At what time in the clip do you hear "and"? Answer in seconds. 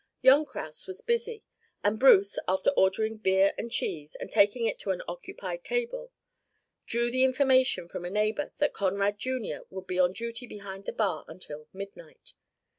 1.83-1.99, 3.55-3.69, 4.19-4.31